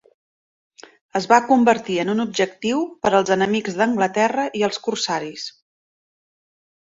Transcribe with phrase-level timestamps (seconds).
[1.19, 5.45] Es va convertir en un objectiu per als enemics d'Anglaterra, i els corsaris.